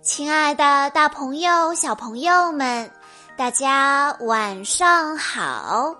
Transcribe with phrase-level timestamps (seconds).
[0.00, 2.88] 亲爱的，大朋友、小朋友们，
[3.36, 5.94] 大家晚上好！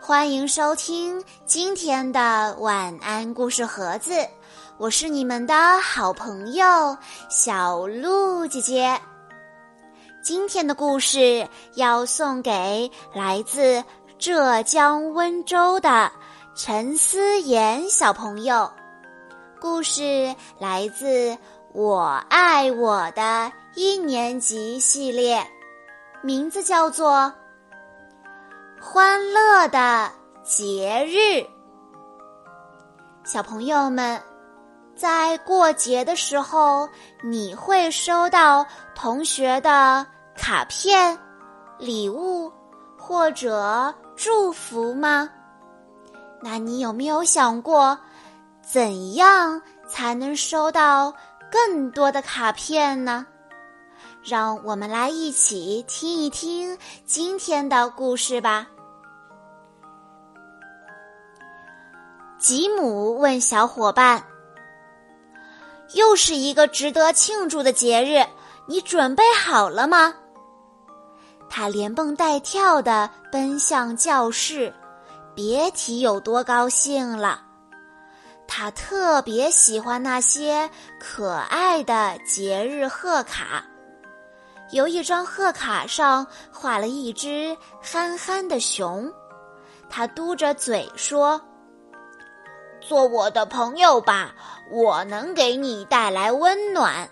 [0.00, 4.26] 欢迎收听今天的晚安故事盒子，
[4.78, 6.96] 我是你们的好朋友
[7.28, 8.98] 小鹿姐姐。
[10.22, 13.84] 今天的故事要送给来自
[14.18, 16.10] 浙江温州的
[16.54, 18.68] 陈思妍小朋友。
[19.60, 21.36] 故事来自。
[21.76, 25.46] 我爱我的一年级系列，
[26.22, 27.30] 名字叫做
[28.82, 30.10] 《欢乐的
[30.42, 31.18] 节日》。
[33.24, 34.18] 小朋友们，
[34.94, 36.88] 在过节的时候，
[37.22, 41.18] 你会收到同学的卡片、
[41.78, 42.50] 礼物
[42.96, 45.28] 或者祝福吗？
[46.40, 47.98] 那你有没有想过，
[48.62, 51.12] 怎样才能收到？
[51.50, 53.26] 更多的卡片呢，
[54.22, 58.66] 让我们来一起听一听今天的故事吧。
[62.38, 64.22] 吉姆问小伙伴
[65.94, 68.24] ：“又是一个值得庆祝的节日，
[68.66, 70.14] 你准备好了吗？”
[71.48, 74.72] 他连蹦带跳的奔向教室，
[75.34, 77.45] 别提有多高兴了。
[78.58, 83.62] 他特别喜欢那些可爱的节日贺卡，
[84.70, 89.12] 有一张贺卡上画了一只憨憨的熊，
[89.90, 91.38] 他嘟着嘴说
[92.80, 94.34] ：“做我的朋友吧，
[94.72, 97.06] 我能给你带来温暖。”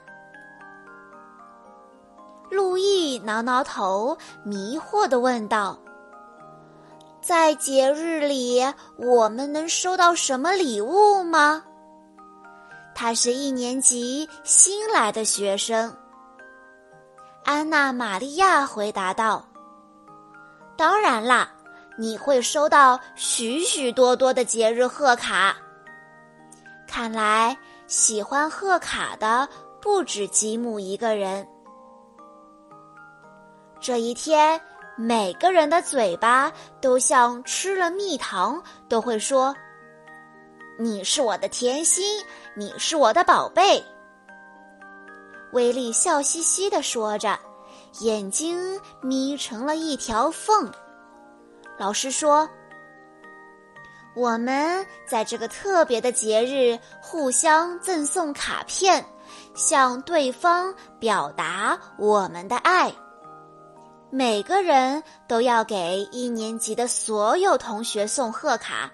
[2.50, 5.78] 路易挠挠头，迷惑的问道。
[7.26, 8.60] 在节日里，
[8.98, 11.64] 我们能收到什么礼物吗？
[12.94, 15.90] 他是一年级新来的学生。
[17.42, 19.42] 安娜·玛利亚回答道
[20.76, 21.50] ：“当然啦，
[21.96, 25.56] 你会收到许许多多的节日贺卡。
[26.86, 27.56] 看来
[27.86, 29.48] 喜欢贺卡的
[29.80, 31.48] 不止吉姆一个人。
[33.80, 34.60] 这一天。”
[34.96, 39.54] 每个人的嘴巴都像吃了蜜糖，都会说
[40.78, 42.24] ：“你是我的甜心，
[42.54, 43.84] 你是我的宝贝。”
[45.52, 47.36] 威利笑嘻嘻的说着，
[48.00, 50.70] 眼睛眯成了一条缝。
[51.76, 52.48] 老师说
[54.14, 59.04] ：“我们在这个特别的节日互相赠送卡片，
[59.56, 62.92] 向对方表达我们的爱。”
[64.16, 68.88] 每个人都要给一年级的所有同学送贺卡，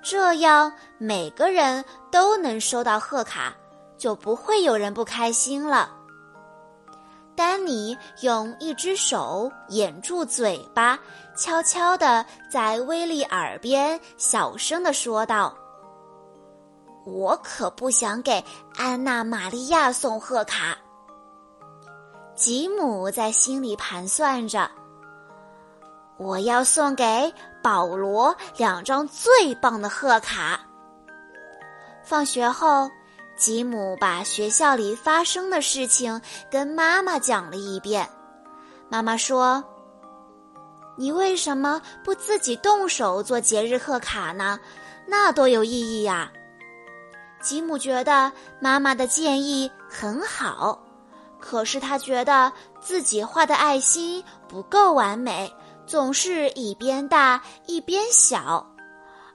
[0.00, 3.52] 这样每个人都能收到贺卡，
[3.98, 5.90] 就不会有人不开心了。
[7.34, 10.96] 丹尼用一只手掩住嘴巴，
[11.36, 15.52] 悄悄地在威利耳边小声地说道
[17.04, 18.40] ：“我可不想给
[18.76, 20.78] 安娜·玛利亚送贺卡。”
[22.34, 24.68] 吉姆在心里盘算着
[26.18, 27.32] ：“我要送给
[27.62, 30.60] 保罗两张最棒的贺卡。”
[32.02, 32.90] 放学后，
[33.36, 38.08] 吉姆把学校里发生的事情跟妈妈讲了一遍。
[38.88, 39.62] 妈妈说
[40.96, 44.58] ：“你为什么不自己动手做节日贺卡呢？
[45.06, 46.32] 那多有意义呀！”
[47.40, 50.82] 吉姆觉得妈妈的建议很好。
[51.42, 55.52] 可是他觉得自己画的爱心不够完美，
[55.84, 58.64] 总是一边大一边小，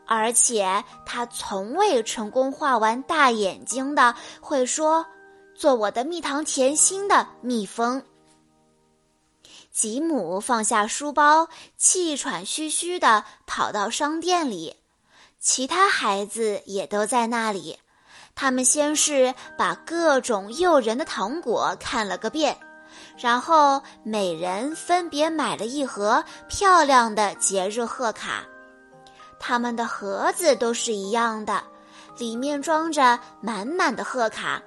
[0.05, 5.05] 而且他从未成功画完大眼睛的会说
[5.53, 8.01] “做我的蜜糖甜心”的蜜蜂。
[9.69, 14.77] 吉姆放下书包，气喘吁吁地跑到商店里，
[15.39, 17.77] 其他孩子也都在那里。
[18.39, 22.55] 他们先是把各种诱人的糖果看了个遍，
[23.17, 28.43] 然后每人分别买了一盒漂亮的节日贺卡。
[29.39, 31.63] 他们的盒子都是一样的，
[32.19, 34.61] 里面装着满满的贺卡，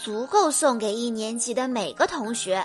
[0.00, 2.64] 足够送给一年级的每个同学。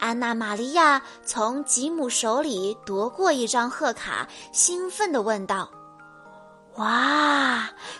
[0.00, 5.68] 安娜·玛利亚从吉姆手里夺过一张贺卡，兴奋地问道。
[6.76, 7.27] 哇，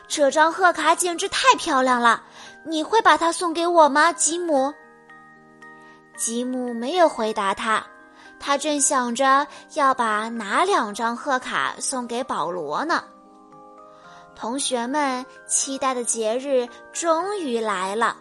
[0.09, 2.23] 这张贺卡简直太漂亮了！
[2.65, 4.73] 你会把它送给我吗，吉姆？
[6.17, 7.85] 吉姆没有回答他，
[8.41, 13.05] 他正想着要把哪两张贺卡送给保罗呢。
[14.35, 18.17] 同学们期待的节日终于来了，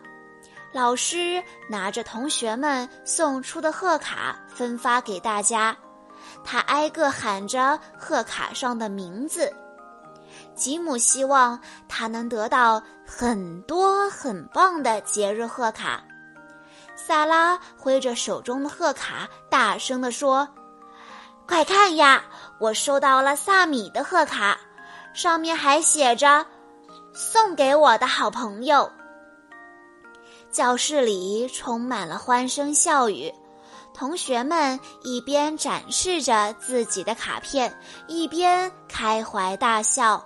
[0.73, 5.75] 老师拿着同学们送出的贺卡分发给大家，
[6.43, 9.51] 他挨个喊着贺卡上的名字。
[10.57, 11.57] 吉姆希望
[11.87, 16.03] 他能得到很多很棒的节日贺卡。
[16.95, 20.47] 萨拉挥着手中的贺卡，大声地说
[21.47, 22.23] ：“快看呀，
[22.59, 24.59] 我收到了萨米的贺卡，
[25.13, 26.43] 上面还写着
[27.13, 28.91] ‘送给我的好朋友’。”
[30.51, 33.31] 教室里充满了欢声笑语，
[33.93, 37.71] 同学们一边展示着自己的卡片，
[38.07, 40.25] 一边开怀大笑。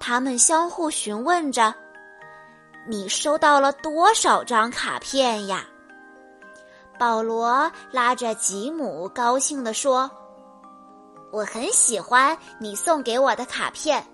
[0.00, 1.74] 他们相互询问着
[2.88, 5.64] ：“你收到了多少张卡片呀？”
[6.98, 10.10] 保罗拉着吉姆，高兴地说
[11.30, 14.04] ：“我很喜欢你送给我的卡片，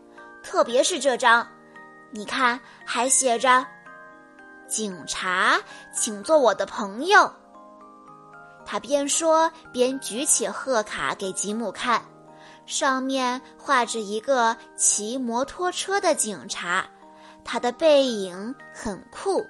[0.43, 1.47] 特别是这张，
[2.11, 3.67] 你看，还写着。”
[4.69, 5.61] 警察，
[5.95, 7.31] 请做我的朋友。
[8.67, 12.03] 他边说边举起贺卡给吉姆看，
[12.67, 16.87] 上面画着一个骑摩托车的警察，
[17.45, 19.45] 他的背影很酷。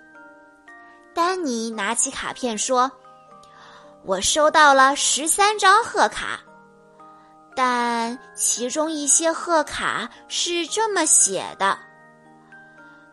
[1.15, 2.91] 丹尼拿起卡片说
[4.05, 6.41] ：“我收到了十三张贺卡，
[7.55, 11.79] 但其中一些贺卡是这么写的：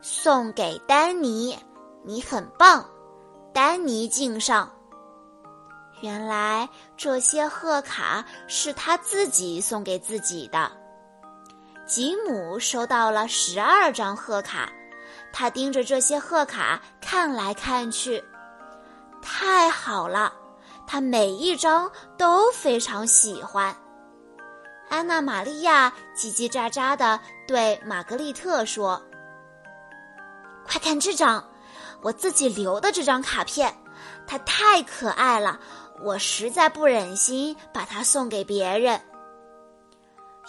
[0.02, 1.58] 送给丹尼。”
[2.04, 2.84] 你很棒，
[3.54, 4.68] 丹尼敬上。
[6.02, 6.68] 原来
[6.98, 10.72] 这些贺卡是他自己送给自己的。
[11.86, 14.72] 吉姆收到了十二张贺卡，
[15.32, 18.24] 他盯着这些贺卡看来看去，
[19.22, 20.34] 太好了，
[20.88, 23.76] 他每一张都非常喜欢。
[24.90, 29.02] 安娜玛利亚叽叽喳喳的对玛格丽特说
[30.68, 31.44] ：“快看这张。”
[32.04, 33.72] 我自己留的这张卡片，
[34.26, 35.60] 它太可爱了，
[36.04, 39.00] 我实在不忍心把它送给别人。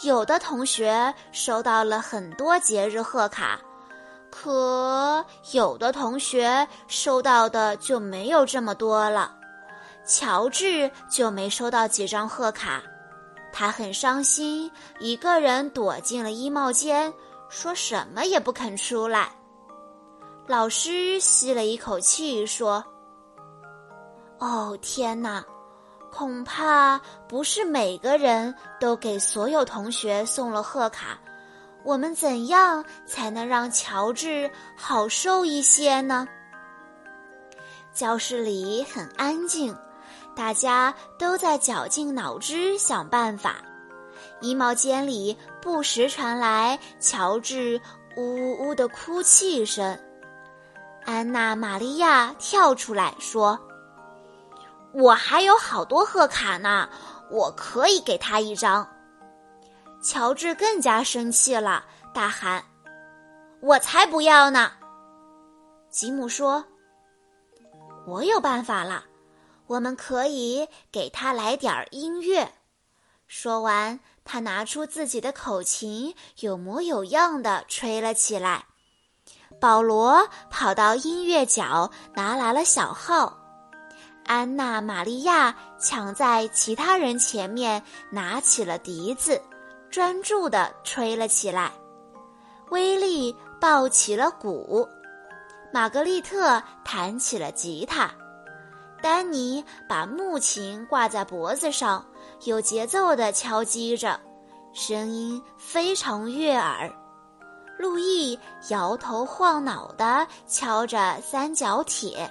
[0.02, 3.60] 有的同学收到了很多节日贺卡，
[4.31, 9.37] 可有的同学收到的就没有这么多了。
[10.04, 12.82] 乔治就没收到几张贺卡，
[13.52, 14.69] 他很伤心，
[14.99, 17.12] 一个人躲进了衣帽间，
[17.49, 19.31] 说什么也不肯出来。
[20.49, 22.84] 老师吸了一口气说
[24.43, 25.41] ：“哦，天哪，
[26.11, 31.17] 恐怕不是每个人都给所有同学送了贺卡。
[31.85, 36.27] 我们怎样才能让乔治好受一些呢？”
[37.94, 39.73] 教室里很安静，
[40.35, 43.59] 大家都在绞尽脑汁想办法。
[44.41, 47.81] 衣帽间里不时传来乔治
[48.17, 49.97] 呜呜呜的哭泣声。
[51.05, 53.56] 安娜·玛利亚跳出来说
[54.94, 56.89] ：“我还有好多贺卡呢，
[57.31, 58.89] 我可以给他一张。”
[60.03, 62.65] 乔治更加生气了，大喊
[63.62, 64.73] ：“我才不要呢！”
[65.89, 66.65] 吉姆说
[68.06, 69.05] ：“我有办法了，
[69.67, 72.53] 我们可以给他来点儿音乐。”
[73.29, 78.67] 说完，他拿出自己的口琴，有模有样的吹了起来。
[79.61, 83.38] 保罗跑到音乐角拿来了小号，
[84.25, 89.41] 安娜·玛利亚抢在其他人前面拿起了笛子，
[89.91, 91.71] 专注地吹了起来。
[92.71, 94.88] 威利抱起了鼓，
[95.73, 98.11] 玛格丽特弹起了吉他，
[99.02, 102.05] 丹尼把木琴挂在脖子上，
[102.45, 104.19] 有节奏地敲击着，
[104.73, 106.91] 声音非常悦耳。
[107.79, 108.38] 路易
[108.69, 112.31] 摇头晃脑地敲着三角铁，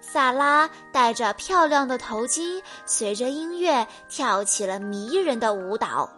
[0.00, 6.08] 萨拉戴着漂亮的头巾，随着音乐跳起了迷人的舞蹈。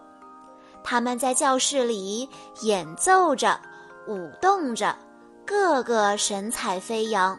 [0.84, 2.28] 他们在教室里
[2.62, 3.60] 演奏着，
[4.08, 4.96] 舞动着，
[5.44, 7.38] 个个神采飞扬。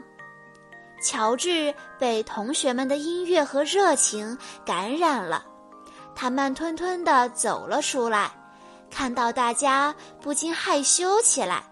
[1.01, 5.43] 乔治被同学们的音乐和热情感染了，
[6.15, 8.31] 他慢吞吞地走了出来。
[8.89, 11.63] 看到大家，不禁害羞起来。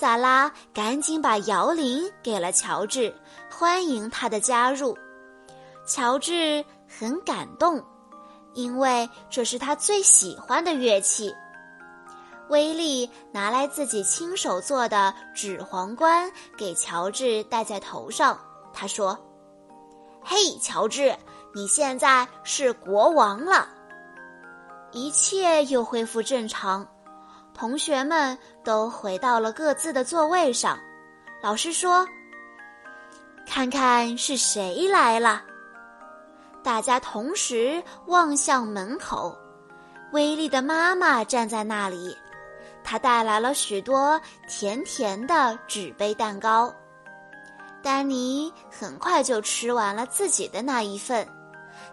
[0.00, 3.14] 萨拉赶紧把摇铃给了乔治，
[3.50, 4.96] 欢迎他的加入。
[5.86, 7.84] 乔治很感动，
[8.54, 11.30] 因为这是他最喜欢的乐器。
[12.48, 18.40] 威利拿来自己亲手做的纸皇冠给乔治戴在头上，
[18.72, 19.18] 他说
[20.24, 21.14] ：“嘿，乔治，
[21.54, 23.68] 你现在是国王了。”
[24.92, 26.88] 一切又恢复正常，
[27.54, 30.78] 同学们都回到了各自的座位上。
[31.42, 32.06] 老师说
[33.46, 35.42] ：“看看是谁来了。
[36.62, 39.36] 大家同时望向门口，
[40.12, 42.16] 威利的妈妈站在那里，
[42.84, 46.72] 她带来了许多甜甜的纸杯蛋糕。
[47.82, 51.26] 丹尼很快就吃完了自己的那一份，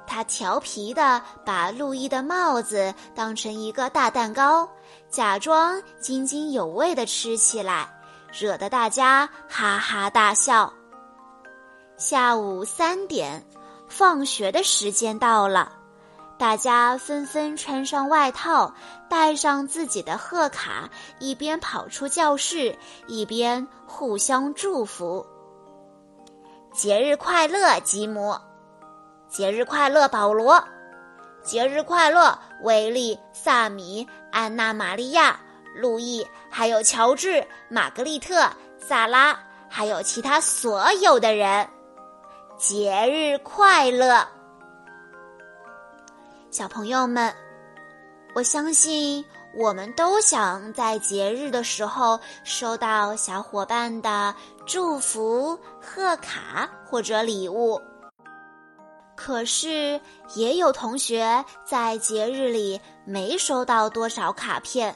[0.08, 4.68] 他调皮的把路易的帽子当成一个大蛋糕，
[5.10, 7.88] 假装津津有味的吃起来，
[8.32, 10.72] 惹得大家哈哈大笑。
[11.98, 13.46] 下午三点，
[13.88, 15.74] 放学的时间到了，
[16.38, 18.74] 大家纷纷穿上外套，
[19.10, 25.26] 带上自己的贺卡，一边跑出教室，一边互相祝福。
[26.72, 28.36] 节日快乐，吉姆！
[29.30, 30.64] 节日快乐，保罗！
[31.44, 35.40] 节日快乐，威利、萨米、安娜、玛利亚、
[35.76, 39.38] 路易，还有乔治、玛格丽特、萨拉，
[39.70, 41.68] 还有其他所有的人，
[42.58, 44.28] 节日快乐！
[46.50, 47.34] 小朋友们，
[48.34, 49.24] 我相信。
[49.54, 54.36] 我们都想在节日的时候收到小伙伴的
[54.68, 57.82] 祝福、贺卡或者礼物。
[59.18, 60.00] 可是，
[60.36, 64.96] 也有同学在节日里没收到多少卡片。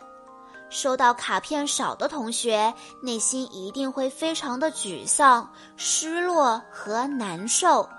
[0.70, 7.90] 收到卡片少的同学，内心一定会非常的沮丧、失落和难受。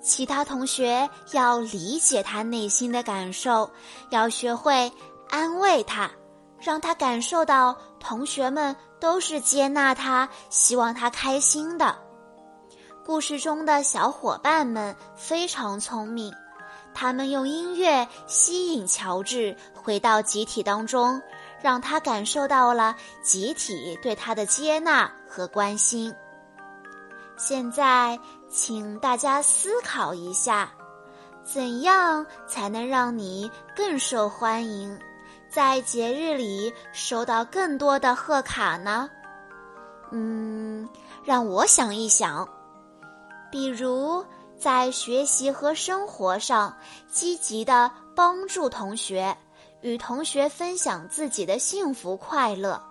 [0.00, 3.70] 其他同学要理解他内心的感受，
[4.10, 4.90] 要学会。
[5.28, 6.10] 安慰他，
[6.60, 11.96] 让他感受到同学们都是接纳他、希望他开心的。
[13.04, 16.32] 故事中的小伙伴们非常聪明，
[16.94, 21.20] 他们用音乐吸引乔治回到集体当中，
[21.60, 26.14] 让他感受到了集体对他的接纳和关心。
[27.36, 28.16] 现在，
[28.48, 30.70] 请大家思考一下，
[31.42, 34.96] 怎样才能让你更受欢迎？
[35.50, 39.10] 在节日里收到更多的贺卡呢？
[40.12, 40.88] 嗯，
[41.24, 42.48] 让我想一想。
[43.52, 44.24] 比如
[44.58, 46.74] 在学习和生活上
[47.10, 49.36] 积极的帮助同学，
[49.82, 52.82] 与同学分享自己的幸福快乐，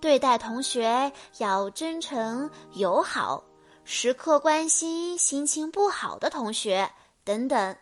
[0.00, 3.44] 对待同学要真诚友好，
[3.84, 6.90] 时刻关心心情不好的同学
[7.22, 7.76] 等等。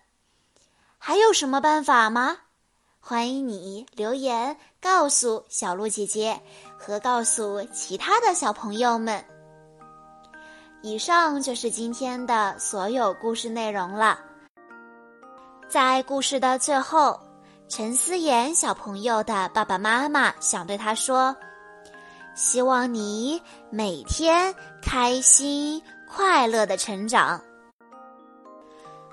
[0.98, 2.36] 还有什么办法吗？
[2.98, 6.42] 欢迎你留言告诉小鹿姐姐，
[6.76, 9.24] 和告诉其他的小朋友们。
[10.88, 14.18] 以上就是今天的所有故事内容了。
[15.68, 17.20] 在故事的最后，
[17.68, 21.36] 陈思妍小朋友的爸爸妈妈想对他说
[22.34, 27.38] ：“希望你每天开心快乐的成长。”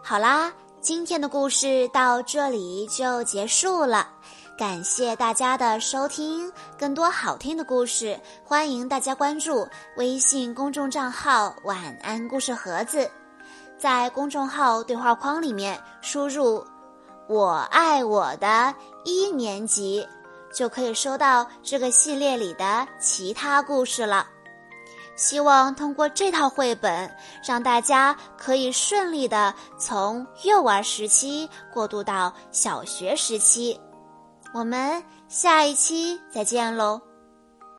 [0.02, 0.54] 好啦。
[0.82, 4.08] 今天的故事到这里就结束了，
[4.58, 6.50] 感谢大家的收听。
[6.80, 13.10] 更多好听的故事，欢迎大家关注微信公众账号“晚安故事盒子”。
[13.78, 16.66] 在公众号对话框里面输入
[17.28, 20.08] “我爱我的一年级”，
[20.56, 24.26] 就可以收到这个系列里的其他故事了。
[25.18, 27.14] 希望通过这套绘本，
[27.46, 33.78] 让大家可以顺利的从幼儿时期过渡到小学时期。
[34.56, 37.02] 我们下一期再见喽！